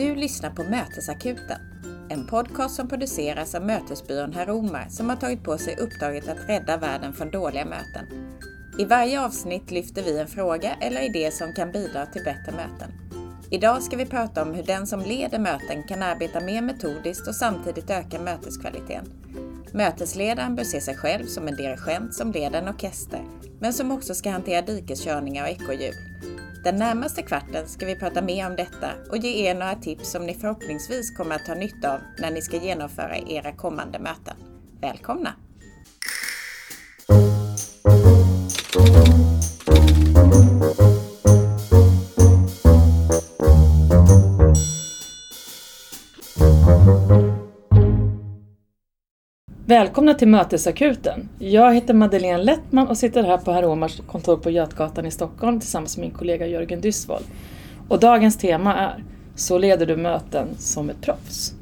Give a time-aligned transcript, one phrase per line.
[0.00, 1.58] Du lyssnar på Mötesakuten,
[2.10, 6.76] en podcast som produceras av mötesbyrån Haroma som har tagit på sig uppdraget att rädda
[6.76, 8.06] världen från dåliga möten.
[8.78, 12.92] I varje avsnitt lyfter vi en fråga eller idé som kan bidra till bättre möten.
[13.50, 17.34] Idag ska vi prata om hur den som leder möten kan arbeta mer metodiskt och
[17.34, 19.04] samtidigt öka möteskvaliteten.
[19.72, 23.24] Mötesledaren bör se sig själv som en dirigent som leder en orkester,
[23.58, 26.09] men som också ska hantera dikeskörningar och ekorrhjul.
[26.64, 30.26] Den närmaste kvarten ska vi prata mer om detta och ge er några tips som
[30.26, 34.36] ni förhoppningsvis kommer att ha nytta av när ni ska genomföra era kommande möten.
[34.80, 35.34] Välkomna!
[49.70, 51.28] Välkomna till Mötesakuten.
[51.38, 55.60] Jag heter Madeleine Lettman och sitter här på Herr Omars kontor på Götgatan i Stockholm
[55.60, 57.24] tillsammans med min kollega Jörgen Dysvold.
[57.88, 61.54] Och dagens tema är Så leder du möten som ett proffs.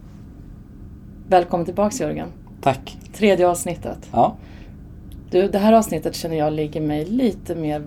[1.28, 2.28] Välkommen tillbaks Jörgen.
[2.60, 2.98] Tack.
[3.14, 4.08] Tredje avsnittet.
[4.12, 4.36] Ja.
[5.30, 7.82] Du, det här avsnittet känner jag ligger mig lite mer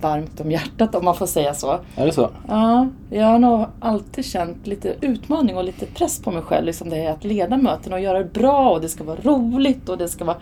[0.00, 1.78] varmt om hjärtat om man får säga så.
[1.96, 2.30] Är det så?
[2.48, 6.66] Ja, jag har nog alltid känt lite utmaning och lite press på mig själv.
[6.66, 9.88] Liksom det är att leda möten och göra det bra och det ska vara roligt
[9.88, 10.36] och det ska vara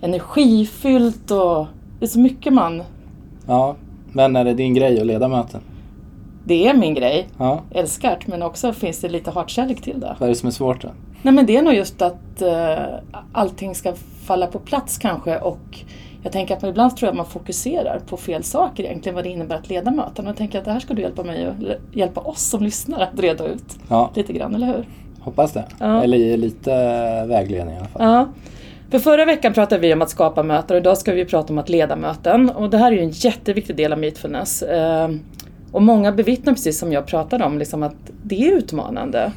[0.00, 1.66] energifyllt och
[1.98, 2.82] det är så mycket man...
[3.46, 3.76] Ja.
[4.12, 5.60] Men är det din grej att leda möten?
[6.44, 7.28] Det är min grej.
[7.38, 7.60] Ja.
[7.70, 10.16] Älskar men också finns det lite hatkärlek till det.
[10.18, 10.88] Vad är det som är svårt då?
[11.22, 12.94] Nej men det är nog just att uh,
[13.32, 15.78] allting ska falla på plats kanske och
[16.22, 19.30] jag tänker att ibland tror jag att man fokuserar på fel saker egentligen vad det
[19.30, 20.24] innebär att leda möten.
[20.24, 21.54] Och jag tänker att det här ska du hjälpa mig och
[21.92, 24.10] hjälpa oss som lyssnar att reda ut Ja.
[24.14, 24.84] lite grann, eller hur?
[25.20, 25.64] Hoppas det.
[25.78, 26.02] Ja.
[26.02, 26.70] Eller ge lite
[27.26, 28.02] vägledning i alla fall.
[28.02, 28.28] Ja.
[28.90, 31.58] För förra veckan pratade vi om att skapa möten och idag ska vi prata om
[31.58, 32.50] att leda möten.
[32.50, 34.62] Och det här är ju en jätteviktig del av Meetfulness.
[34.62, 35.08] Eh,
[35.72, 39.32] Och många bevittnar precis som jag pratade om liksom att det är utmanande.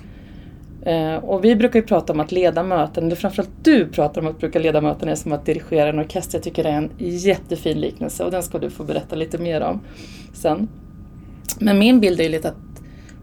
[0.85, 4.27] Eh, Och vi brukar ju prata om att leda möten, eller framförallt du pratar om
[4.27, 6.37] att brukar leda möten är som att dirigera en orkester.
[6.37, 9.61] Jag tycker det är en jättefin liknelse och den ska du få berätta lite mer
[9.61, 9.79] om
[10.33, 10.67] sen.
[11.59, 12.55] Men min bild är ju lite att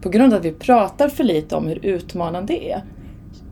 [0.03, 2.84] på grund av att vi pratar för lite om hur utmanande det är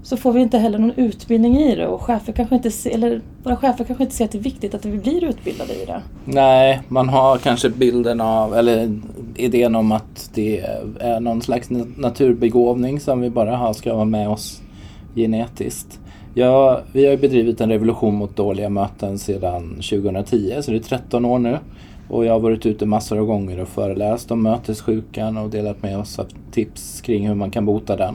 [0.08, 3.20] så får vi inte heller någon utbildning i det och chefer kanske inte se, eller
[3.42, 6.02] våra chefer kanske inte ser att det är viktigt att vi blir utbildade i det.
[6.24, 9.00] Nej, man har kanske bilden av, eller
[9.36, 10.60] idén om att det
[11.00, 14.62] är någon slags naturbegåvning som vi bara har ska vara med oss
[15.14, 16.00] genetiskt.
[16.34, 20.80] Ja, vi har ju bedrivit en revolution mot dåliga möten sedan 2010, så det är
[20.80, 21.58] 13 år nu.
[22.08, 25.98] Och jag har varit ute massor av gånger och föreläst om mötessjukan och delat med
[25.98, 28.14] oss av tips kring hur man kan bota den.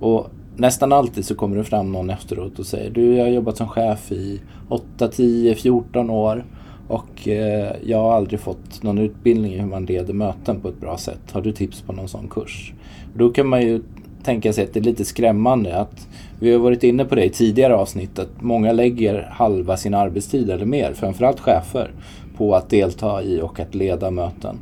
[0.00, 3.56] Och nästan alltid så kommer det fram någon efteråt och säger du, jag har jobbat
[3.56, 6.44] som chef i 8, 10, 14 år
[6.88, 10.80] och eh, jag har aldrig fått någon utbildning i hur man leder möten på ett
[10.80, 11.32] bra sätt.
[11.32, 12.72] Har du tips på någon sån kurs?
[13.14, 13.82] Då kan man ju
[14.22, 16.08] tänka sig att det är lite skrämmande att
[16.40, 20.50] vi har varit inne på det i tidigare avsnitt att många lägger halva sin arbetstid
[20.50, 21.90] eller mer, framförallt chefer,
[22.36, 24.58] på att delta i och att leda möten.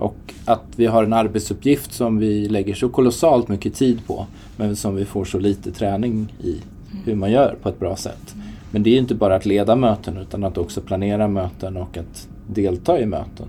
[0.00, 4.76] Och att vi har en arbetsuppgift som vi lägger så kolossalt mycket tid på men
[4.76, 6.56] som vi får så lite träning i
[7.04, 8.34] hur man gör på ett bra sätt.
[8.70, 12.28] Men det är inte bara att leda möten utan att också planera möten och att
[12.46, 13.46] delta i möten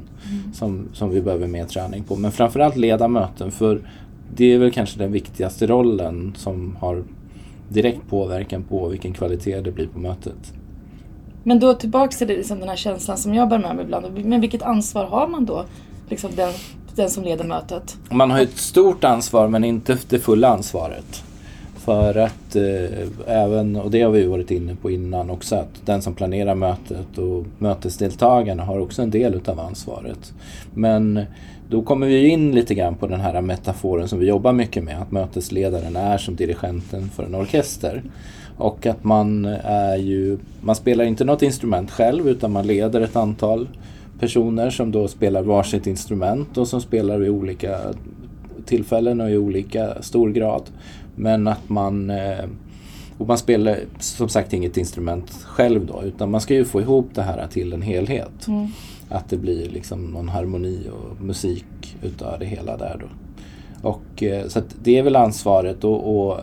[0.53, 2.15] som, som vi behöver mer träning på.
[2.15, 3.81] Men framförallt leda möten för
[4.35, 7.03] det är väl kanske den viktigaste rollen som har
[7.69, 10.53] direkt påverkan på vilken kvalitet det blir på mötet.
[11.43, 14.25] Men då tillbaks till det, liksom den här känslan som jag bär med mig ibland.
[14.25, 15.65] Men vilket ansvar har man då?
[16.11, 16.53] Liksom den,
[16.95, 17.97] den som leder mötet.
[18.09, 21.23] Man har ju ett stort ansvar men inte det fulla ansvaret.
[21.75, 25.85] För att eh, även, och det har vi ju varit inne på innan också, att
[25.85, 30.33] den som planerar mötet och mötesdeltagarna har också en del utav ansvaret.
[30.73, 31.21] Men
[31.69, 35.01] då kommer vi in lite grann på den här metaforen som vi jobbar mycket med,
[35.01, 38.03] att mötesledaren är som dirigenten för en orkester.
[38.57, 43.15] Och att man är ju, man spelar inte något instrument själv utan man leder ett
[43.15, 43.67] antal
[44.21, 47.79] personer som då spelar varsitt instrument och som spelar vid olika
[48.65, 50.63] tillfällen och i olika stor grad.
[51.15, 52.45] Men att man eh,
[53.17, 57.09] och man spelar som sagt inget instrument själv då utan man ska ju få ihop
[57.13, 58.47] det här till en helhet.
[58.47, 58.67] Mm.
[59.09, 63.07] Att det blir liksom någon harmoni och musik utav det hela där då.
[63.89, 66.39] Och, eh, så det är väl ansvaret och, och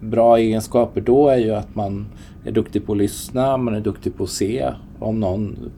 [0.00, 2.06] bra egenskaper då är ju att man
[2.44, 5.70] är duktig på att lyssna, man är duktig på att se om någon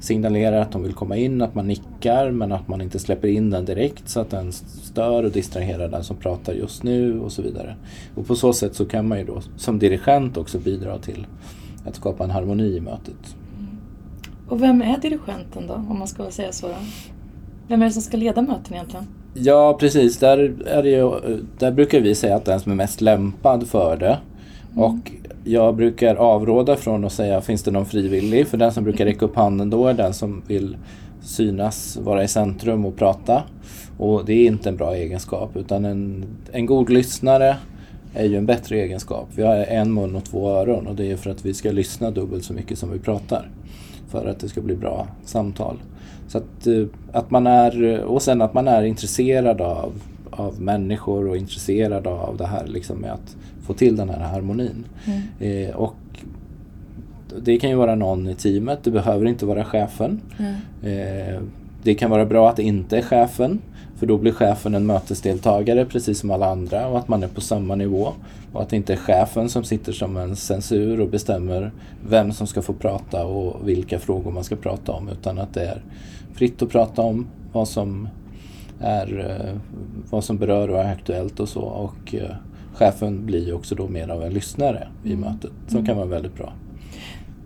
[0.00, 3.50] signalerar att de vill komma in, att man nickar men att man inte släpper in
[3.50, 7.42] den direkt så att den stör och distraherar den som pratar just nu och så
[7.42, 7.76] vidare.
[8.14, 11.26] Och på så sätt så kan man ju då som dirigent också bidra till
[11.84, 13.36] att skapa en harmoni i mötet.
[14.48, 16.66] Och vem är dirigenten då, om man ska säga så?
[16.66, 16.74] Då?
[17.68, 19.06] Vem är det som ska leda möten egentligen?
[19.34, 20.18] Ja, precis.
[20.18, 21.10] Där, är ju,
[21.58, 24.18] där brukar vi säga att den som är mest lämpad för det.
[24.74, 25.12] Och
[25.44, 28.46] jag brukar avråda från att säga finns det någon frivillig?
[28.46, 30.76] För den som brukar räcka upp handen då är den som vill
[31.22, 33.42] synas, vara i centrum och prata.
[33.98, 37.56] Och det är inte en bra egenskap utan en, en god lyssnare
[38.14, 39.28] är ju en bättre egenskap.
[39.34, 42.10] Vi har en mun och två öron och det är för att vi ska lyssna
[42.10, 43.50] dubbelt så mycket som vi pratar.
[44.08, 45.76] För att det ska bli bra samtal.
[46.28, 49.92] Så att, eh, att man är, och sen att man är intresserad av,
[50.30, 53.36] av människor och intresserad av det här liksom med att
[53.68, 54.84] få till den här harmonin.
[55.06, 55.68] Mm.
[55.68, 55.94] Eh, och
[57.42, 60.20] det kan ju vara någon i teamet, det behöver inte vara chefen.
[60.38, 60.54] Mm.
[60.82, 61.40] Eh,
[61.82, 63.60] det kan vara bra att det inte är chefen.
[63.96, 67.40] För då blir chefen en mötesdeltagare precis som alla andra och att man är på
[67.40, 68.12] samma nivå.
[68.52, 71.72] Och att det inte är chefen som sitter som en censur och bestämmer
[72.08, 75.08] vem som ska få prata och vilka frågor man ska prata om.
[75.08, 75.82] Utan att det är
[76.34, 78.08] fritt att prata om vad som,
[78.80, 79.60] är, eh,
[80.10, 81.60] vad som berör och är aktuellt och så.
[81.62, 82.36] Och eh,
[82.78, 86.34] chefen blir ju också då mer av en lyssnare i mötet som kan vara väldigt
[86.36, 86.52] bra.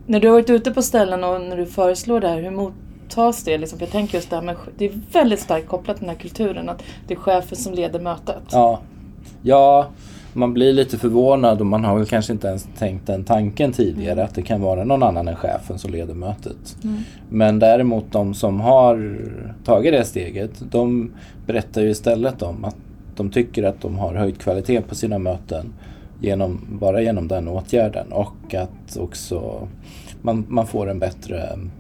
[0.07, 3.45] När du har varit ute på ställen och när du föreslår det här, hur mottas
[3.45, 3.59] det?
[3.59, 6.23] Liksom, jag tänker just det här med, det är väldigt starkt kopplat till den här
[6.23, 8.43] kulturen, att det är chefen som leder mötet.
[8.51, 8.81] Ja,
[9.43, 9.89] ja
[10.33, 14.25] man blir lite förvånad och man har väl kanske inte ens tänkt den tanken tidigare
[14.25, 16.77] att det kan vara någon annan än chefen som leder mötet.
[17.29, 19.19] Men däremot de som har
[19.65, 21.13] tagit det steget, de
[21.47, 22.77] berättar ju istället om att
[23.17, 25.73] de tycker att de har höjt kvalitet på sina möten
[26.21, 29.69] genom, bara genom den åtgärden och att också
[30.23, 31.71] man, man får en bättre mm,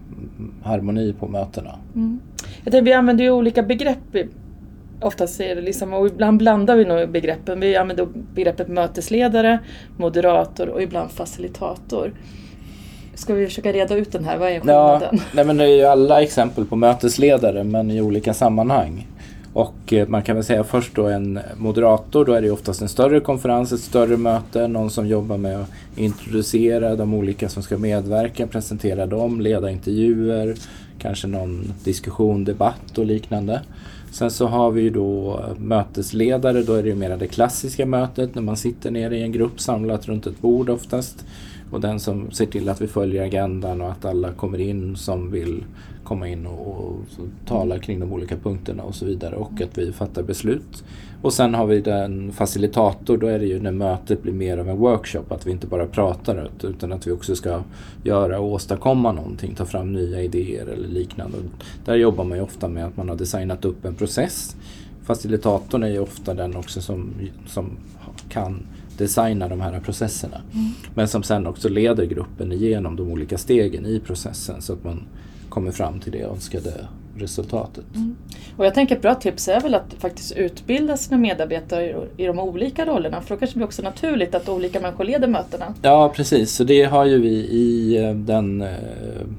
[0.63, 1.79] harmoni på mötena.
[1.95, 2.21] Mm.
[2.65, 4.17] Jag tänker, vi använder ju olika begrepp.
[5.01, 7.61] Oftast är det liksom, och ibland blandar vi nog begreppen.
[7.61, 9.59] Vi använder begreppet mötesledare,
[9.97, 12.13] moderator och ibland facilitator.
[13.15, 14.39] Ska vi försöka reda ut den här?
[14.39, 15.21] Vad är Ja, skillnaden?
[15.35, 19.07] nej men det är ju alla exempel på mötesledare men i olika sammanhang.
[19.53, 22.83] Och eh, man kan väl säga först då en moderator, då är det ju oftast
[22.83, 27.63] en större konferens, ett större möte, någon som jobbar med att introducera de olika som
[27.63, 30.55] ska medverka, presentera dem, leda intervjuer,
[30.99, 33.61] kanske någon diskussion, debatt och liknande.
[34.13, 38.35] Sen så har vi ju då mötesledare, då är det ju mera det klassiska mötet
[38.35, 41.25] när man sitter nere i en grupp samlat runt ett bord oftast.
[41.73, 45.31] Och den som ser till att vi följer agendan och att alla kommer in som
[45.31, 45.65] vill
[46.05, 46.99] komma in och, och
[47.47, 50.85] tala kring de olika punkterna och så vidare och att vi fattar beslut.
[51.23, 54.69] Och sen har vi den facilitator, då är det ju när mötet blir mer av
[54.69, 57.63] en workshop, att vi inte bara pratar utan att vi också ska
[58.05, 61.37] göra och åstadkomma någonting, ta fram nya idéer eller liknande.
[61.37, 64.57] Och där jobbar man ju ofta med att man har designat upp en process.
[65.03, 67.11] Facilitatorn är ju ofta den också som,
[67.47, 67.71] som
[68.29, 68.63] kan
[68.99, 70.41] designa de här processerna.
[70.95, 75.03] Men som sen också leder gruppen igenom de olika stegen i processen så att man
[75.49, 76.73] kommer fram till det önskade
[77.17, 77.85] resultatet.
[78.57, 82.39] Och jag tänker ett bra tips är väl att faktiskt utbilda sina medarbetare i de
[82.39, 83.21] olika rollerna.
[83.21, 85.75] För då kanske det blir också naturligt att olika människor leder mötena.
[85.83, 88.69] Ja precis, så det har ju vi i eh, den, eh,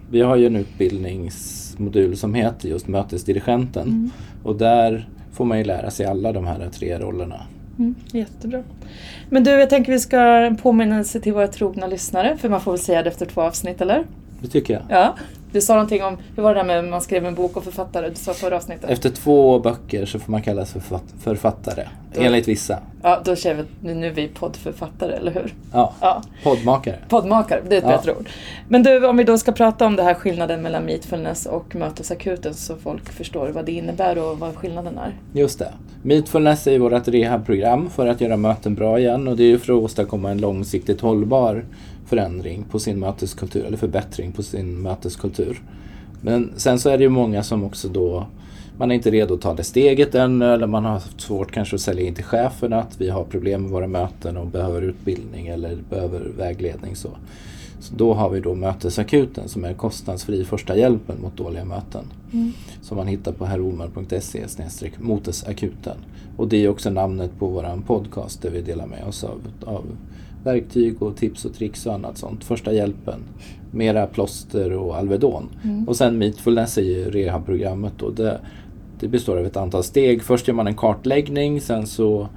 [0.09, 4.11] vi har ju en utbildningsmodul som heter just mötesdirigenten
[4.43, 7.41] och där får man ju lära sig alla de här tre rollerna.
[7.79, 8.63] Mm, jättebra.
[9.29, 12.37] Men du, jag tänker vi ska en påminnelse till våra trogna lyssnare.
[12.37, 14.03] För man får väl säga det efter två avsnitt, eller?
[14.41, 14.83] Det tycker jag.
[14.89, 15.15] Ja.
[15.53, 18.09] Du sa någonting om, hur var det där med man skrev en bok och författare?
[18.09, 18.89] Du sa förra avsnittet.
[18.89, 22.79] Efter två böcker så får man kallas för författ- författare, Då- enligt vissa.
[23.03, 25.53] Ja, då känner vi att nu nu är vi poddförfattare, eller hur?
[25.73, 26.21] Ja, Ja.
[26.43, 26.95] poddmakare.
[27.09, 27.97] Poddmakare, det är ett Ja.
[27.97, 28.29] bättre ord.
[28.69, 32.53] Men du, om vi då ska prata om det här skillnaden mellan Meetfulness och Mötesakuten
[32.53, 35.15] så folk förstår vad det innebär och vad skillnaden är.
[35.39, 35.71] Just det.
[36.01, 39.73] Meetfulness är vårt rehabprogram för att göra möten bra igen och det är ju för
[39.73, 41.65] att åstadkomma en långsiktigt hållbar
[42.05, 45.61] förändring på sin möteskultur eller förbättring på sin möteskultur.
[46.21, 48.27] Men sen så är det ju många som också då
[48.77, 51.75] man är inte redo att ta det steget än eller man har haft svårt kanske
[51.75, 55.47] att sälja in till chefen att vi har problem med våra möten och behöver utbildning
[55.47, 56.95] eller behöver vägledning.
[56.95, 57.09] Så,
[57.79, 62.05] så då har vi då mötesakuten som är kostnadsfri första hjälpen mot dåliga möten
[62.81, 64.45] som man hittar på herromar.se
[64.99, 65.97] motesakuten.
[66.37, 69.85] Och det är också namnet på våran podcast där vi delar med oss av, av
[70.43, 72.43] verktyg och tips och tricks och annat sånt.
[72.43, 73.19] Första hjälpen,
[73.71, 75.49] mera plåster och Alvedon.
[75.87, 78.09] Och sen Meetfulness är ju rehabprogrammet då.
[78.09, 78.39] Det,
[78.99, 80.23] det består av ett antal steg.
[80.23, 82.27] Först gör man en kartläggning, sen så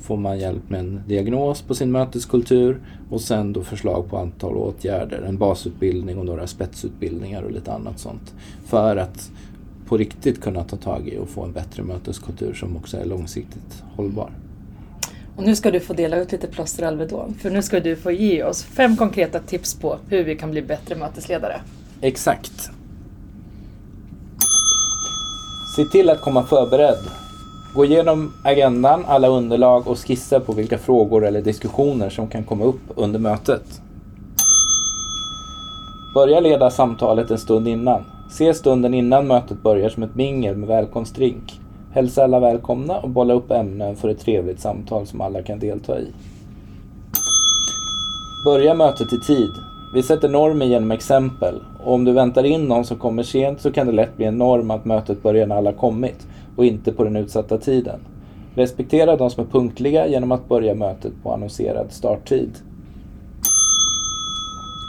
[0.00, 4.56] får man hjälp med en diagnos på sin möteskultur och sen då förslag på antal
[4.56, 8.34] åtgärder, en basutbildning och några spetsutbildningar och lite annat sånt.
[8.64, 9.30] För att
[9.86, 13.82] på riktigt kunna ta tag i och få en bättre möteskultur som också är långsiktigt
[13.96, 14.30] hållbar.
[15.40, 17.34] Och nu ska du få dela ut lite plåster Alvedon.
[17.42, 20.62] För nu ska du få ge oss fem konkreta tips på hur vi kan bli
[20.62, 21.60] bättre mötesledare.
[22.00, 22.70] Exakt.
[25.76, 26.98] Se till att komma förberedd.
[27.74, 32.64] Gå igenom agendan, alla underlag och skissa på vilka frågor eller diskussioner som kan komma
[32.64, 33.82] upp under mötet.
[36.14, 38.04] Börja leda samtalet en stund innan.
[38.30, 41.60] Se stunden innan mötet börjar som ett mingel med välkomstdrink.
[41.92, 46.00] Hälsa alla välkomna och bolla upp ämnen för ett trevligt samtal som alla kan delta
[46.00, 46.06] i.
[48.44, 49.50] Börja mötet i tid.
[49.94, 51.54] Vi sätter normer genom exempel
[51.84, 54.38] och om du väntar in någon som kommer sent så kan det lätt bli en
[54.38, 58.00] norm att mötet börjar när alla kommit och inte på den utsatta tiden.
[58.54, 62.50] Respektera de som är punktliga genom att börja mötet på annonserad starttid.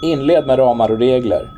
[0.03, 1.50] Inled med ramar och regler.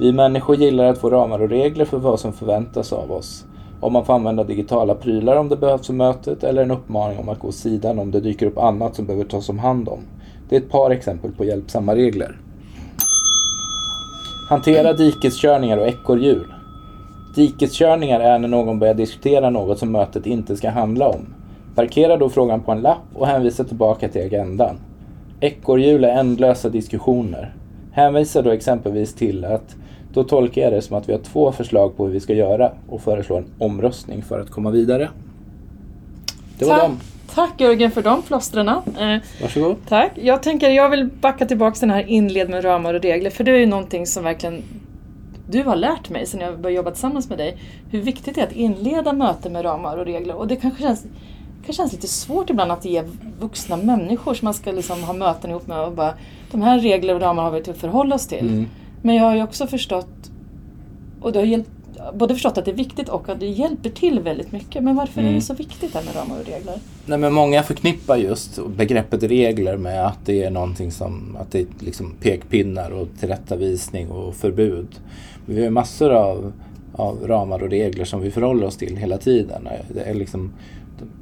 [0.00, 3.44] Vi människor gillar att få ramar och regler för vad som förväntas av oss.
[3.80, 7.28] Om man får använda digitala prylar om det behövs för mötet eller en uppmaning om
[7.28, 9.98] att gå sidan om det dyker upp annat som behöver tas om hand om.
[10.48, 12.36] Det är ett par exempel på hjälpsamma regler.
[14.48, 16.54] Hantera dikeskörningar och ekorrhjul.
[17.34, 21.34] Dikeskörningar är när någon börjar diskutera något som mötet inte ska handla om.
[21.74, 24.76] Parkera då frågan på en lapp och hänvisa tillbaka till agendan.
[25.40, 27.54] Ekorrhjul är ändlösa diskussioner.
[27.92, 29.76] Hänvisa då exempelvis till att
[30.18, 32.72] då tolkar jag det som att vi har två förslag på hur vi ska göra
[32.88, 35.08] och föreslår en omröstning för att komma vidare.
[36.58, 37.00] Det var dem.
[37.34, 38.68] Tack Jörgen för de plåstren.
[38.68, 39.76] Eh, Varsågod.
[39.88, 40.12] tack.
[40.14, 43.30] Jag tänker, jag vill backa tillbaka till den här inled med ramar och regler.
[43.30, 44.62] För det är ju någonting som verkligen
[45.50, 47.56] du har lärt mig sen jag började jobba tillsammans med dig.
[47.90, 50.34] Hur viktigt det är att inleda möten med ramar och regler.
[50.34, 51.06] Och det kanske känns,
[51.56, 53.02] kanske känns lite svårt ibland att ge
[53.40, 56.14] vuxna människor som man ska liksom ha möten ihop med och bara
[56.50, 58.48] de här regler och ramar har vi att förhålla oss till.
[58.48, 58.66] Mm.
[59.02, 60.30] Men jag har ju också förstått
[61.20, 61.70] och det har hjälpt,
[62.14, 64.82] både förstått att det är viktigt och att det hjälper till väldigt mycket.
[64.84, 65.34] Men varför är Mm.
[65.34, 66.74] det så viktigt det här med ramar och regler?
[67.06, 71.60] Nej, men många förknippar just begreppet regler med att det är någonting som att det
[71.60, 74.86] är liksom pekpinnar och tillrättavisning och förbud.
[75.46, 76.52] Vi har ju massor av,
[76.92, 79.68] av ramar och regler som vi förhåller oss till hela tiden.
[79.94, 80.52] Det är liksom,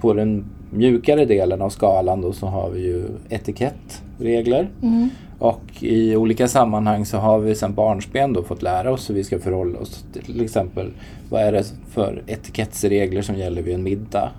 [0.00, 4.68] på den mjukare delen av skalan då så har vi ju etikettregler.
[5.38, 9.24] Och i olika sammanhang så har vi sedan barnsben då fått lära oss hur vi
[9.24, 10.04] ska förhålla oss.
[10.12, 10.90] Till exempel,
[11.30, 14.30] vad är det för etikettsregler som gäller vid en middag?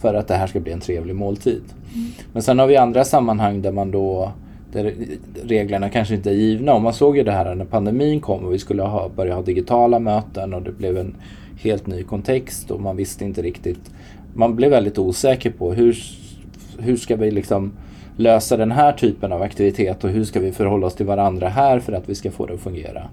[0.00, 1.62] För att det här ska bli en trevlig måltid.
[2.32, 4.32] Men sen har vi andra sammanhang där man då
[4.72, 4.94] där
[5.44, 6.74] reglerna kanske inte är givna.
[6.74, 9.42] Och man såg ju det här när pandemin kom och vi skulle ha, börja ha
[9.42, 11.16] digitala möten och det blev en
[11.60, 13.90] helt ny kontext och man visste inte riktigt.
[14.34, 15.98] Man blev väldigt osäker på hur,
[16.78, 17.72] hur ska vi liksom
[18.16, 21.78] lösa den här typen av aktivitet och hur ska vi förhålla oss till varandra här
[21.78, 23.08] för att vi ska få det att fungera.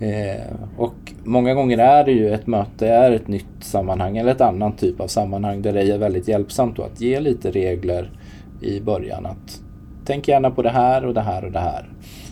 [0.00, 4.40] Eh, och många gånger är det ju ett möte, är ett nytt sammanhang eller ett
[4.40, 8.10] annan typ av sammanhang där det är väldigt hjälpsamt att ge lite regler
[8.62, 9.26] i början.
[9.26, 9.62] Att
[10.04, 11.88] tänk gärna på det här och det här och det här.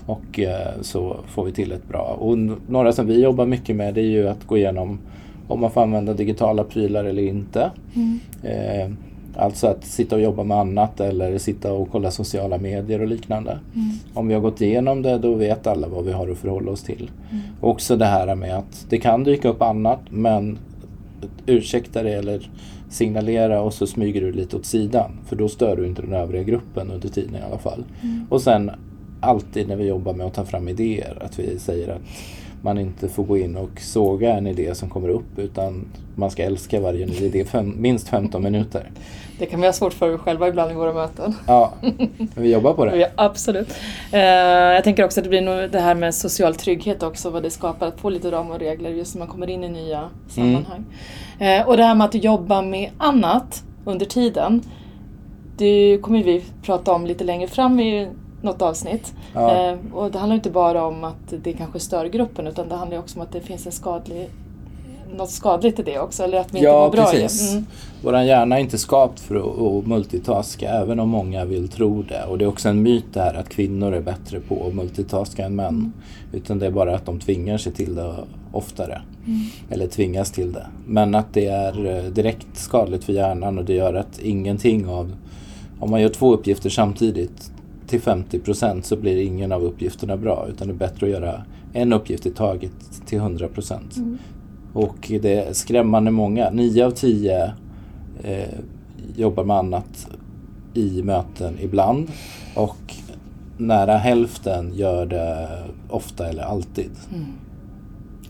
[0.07, 2.17] Och eh, så får vi till ett bra.
[2.21, 4.99] Och några som vi jobbar mycket med det är ju att gå igenom
[5.49, 7.71] om man får använda digitala prylar eller inte.
[8.43, 8.91] Eh,
[9.37, 13.59] alltså att sitta och jobba med annat eller sitta och kolla sociala medier och liknande.
[14.15, 16.83] Om vi har gått igenom det då vet alla vad vi har att förhålla oss
[16.83, 17.11] till.
[17.61, 20.59] Också det här med att det kan dyka upp annat men
[21.47, 22.51] ursäkta det eller
[22.91, 25.11] signalera och så smyger du lite åt sidan.
[25.27, 27.85] För då stör du inte den övriga gruppen under tiden i alla fall.
[28.29, 28.71] Och sen
[29.21, 32.03] alltid när vi jobbar med att ta fram idéer att vi säger att
[32.67, 36.43] man inte får gå in och såga en idé som kommer upp utan man ska
[36.43, 38.91] älska varje ny idé fem, minst 15 minuter.
[39.39, 41.35] Det kan vi ha svårt för själva ibland i våra möten.
[41.47, 42.97] Ja, men vi jobbar på det.
[42.97, 43.69] Ja, absolut.
[44.13, 47.43] Eh, jag tänker också att det blir nog det här med social trygghet också, vad
[47.43, 50.09] det skapar att få lite ramar och regler just när man kommer in i nya
[50.29, 50.85] sammanhang.
[51.39, 54.63] Eh, och det här med att jobba med annat under tiden.
[55.57, 58.09] Det kommer vi prata om lite längre fram i
[58.47, 59.15] något avsnitt.
[59.35, 59.71] Ja.
[59.71, 62.99] Eh, och det handlar inte bara om att det kanske stör gruppen utan det handlar
[62.99, 64.29] också om att det finns en skadlig,
[65.17, 66.23] något skadligt i det också.
[66.23, 67.53] Eller att vi inte Ja, mår bra precis.
[67.53, 67.67] Mm.
[68.03, 72.25] Vår hjärna är inte skapt för att, att multitaska, även om många vill tro det.
[72.25, 75.45] Och det är också en myt det här att kvinnor är bättre på att multitaska
[75.45, 75.69] än män.
[75.69, 75.93] Mm.
[76.33, 78.15] Utan det är bara att de tvingar sig till det
[78.53, 79.03] oftare.
[79.27, 79.41] Mm.
[79.71, 80.67] Eller tvingas till det.
[80.87, 85.17] Men att det är eh, direkt skadligt för hjärnan och det gör att ingenting av...
[85.81, 87.53] Om man gör två uppgifter samtidigt
[87.87, 90.47] till 50% så blir ingen av uppgifterna bra.
[90.49, 92.73] Utan det är bättre att göra en uppgift i taget
[93.07, 94.19] till 100%.
[94.73, 96.51] Och det är skrämmande många.
[96.51, 97.53] Nio av tio
[98.23, 98.59] eh,
[99.17, 100.09] jobbar med annat
[100.75, 102.09] i möten ibland.
[102.55, 102.95] Och
[103.59, 105.49] nära hälften gör det
[105.89, 106.91] ofta eller alltid.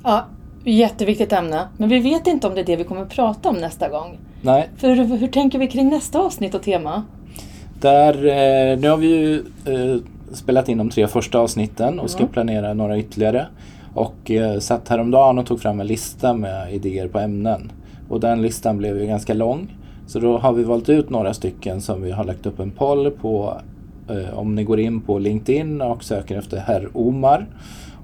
[0.03, 0.27] Ja,
[0.65, 1.69] jätteviktigt ämne.
[1.77, 4.19] Men vi vet inte om det är det vi kommer att prata om nästa gång.
[4.43, 7.03] Nej, För hur tänker vi kring nästa avsnitt och tema?
[7.81, 10.01] Där, eh, nu har vi ju eh,
[10.33, 12.33] spelat in de tre första avsnitten och ska Mm.
[12.33, 13.47] planera några ytterligare.
[13.95, 17.73] Och eh, satt häromdagen och tog fram en lista med idéer på ämnen.
[18.09, 19.77] Och den listan blev ju ganska lång.
[20.07, 23.11] Så då har vi valt ut några stycken som vi har lagt upp en poll
[23.11, 23.61] på.
[24.11, 27.47] Eh, om ni går in på LinkedIn och söker efter herr Omar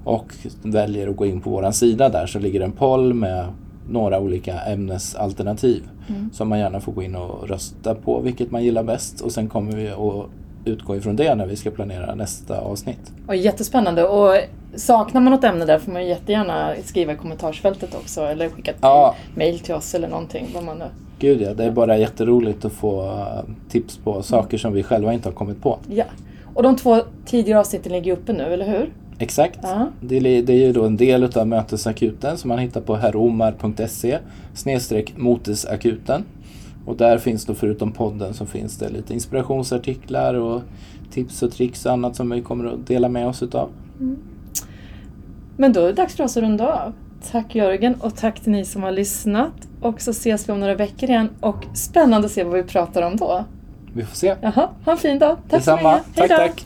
[0.03, 3.45] och väljer att gå in på våran sida där så ligger en poll med
[3.89, 6.29] några olika ämnesalternativ Mm.
[6.33, 9.49] som man gärna får gå in och rösta på vilket man gillar bäst och sen
[9.49, 10.25] kommer vi att
[10.65, 13.11] utgå ifrån det när vi ska planera nästa avsnitt.
[13.27, 14.03] Och jättespännande.
[14.07, 14.35] Och
[14.75, 18.77] saknar man något ämne där får man jättegärna skriva i kommentarsfältet också eller skicka ett
[18.81, 19.15] Ja.
[19.35, 20.47] mail till oss eller någonting.
[20.53, 20.85] Vad man nu.
[21.19, 25.13] Gud ja, det är bara jätteroligt att få eh, tips på saker som vi själva
[25.13, 25.79] inte har kommit på.
[25.89, 26.05] Ja.
[26.53, 28.89] Och de två tidigare avsnitten ligger uppe nu, eller hur?
[29.23, 29.59] Exakt.
[29.63, 29.87] Ja.
[30.01, 34.17] Det, är- det är ju då en del utav mötesakuten som man hittar på herromar.se
[34.53, 36.23] snedstreck motesakuten.
[36.85, 40.61] Och där finns då förutom podden så finns det lite inspirationsartiklar och
[41.11, 43.69] tips och tricks och annat som vi kommer att dela med oss utav.
[45.57, 46.93] Men då är det dags för oss att runda av.
[47.31, 49.51] Tack Jörgen och tack till ni som har lyssnat.
[49.81, 53.01] Och så ses vi om några veckor igen och spännande att se vad vi pratar
[53.01, 53.45] om då.
[53.93, 54.35] Vi får se.
[54.41, 55.37] Jaha, ha en fin dag.
[55.49, 55.91] Tack så Detsamma.
[55.91, 56.03] länge.
[56.15, 56.35] Hej Tack, då.
[56.37, 56.65] tack.